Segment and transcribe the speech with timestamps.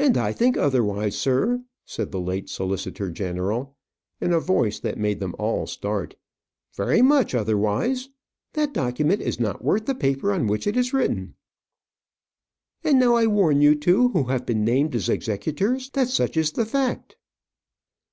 [0.00, 3.76] "And I think otherwise, sir," said the late solicitor general,
[4.20, 6.16] in a voice that made them all start.
[6.74, 8.08] "Very much otherwise.
[8.54, 11.36] That document is not worth the paper on which it is written.
[12.82, 16.50] And now, I warn you two, who have been named as executors, that such is
[16.50, 17.14] the fact."